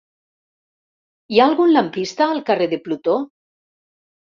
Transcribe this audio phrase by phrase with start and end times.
[1.35, 3.21] Hi ha algun lampista al carrer de Plutó?